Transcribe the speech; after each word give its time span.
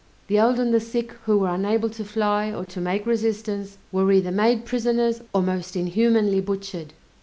The 0.25 0.39
old 0.39 0.57
and 0.59 0.73
the 0.73 0.79
sick, 0.79 1.11
who 1.25 1.37
were 1.37 1.49
unable 1.53 1.87
to 1.91 2.03
fly, 2.03 2.51
or 2.51 2.65
to 2.65 2.81
make 2.81 3.05
resistance, 3.05 3.77
were 3.91 4.11
either 4.11 4.31
made 4.31 4.65
prisoners 4.65 5.21
or 5.31 5.43
most 5.43 5.75
inhumanly 5.75 6.41
butchered! 6.41 6.93